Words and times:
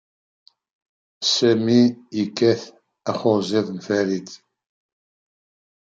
Sami 1.35 1.81
yekkat 2.17 2.61
axuzziḍ 3.11 3.67
n 3.71 3.79
Farid. 3.85 4.29